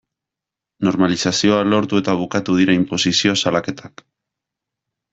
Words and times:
Normalizazioa 0.87 1.59
lortu 1.75 2.01
eta 2.05 2.17
bukatu 2.23 2.57
dira 2.63 2.77
inposizio 2.81 3.39
salaketak. 3.45 4.07